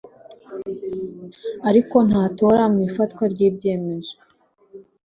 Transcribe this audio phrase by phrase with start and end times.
[1.69, 4.15] ariko ntatora mu ifatwa ry ibyemezo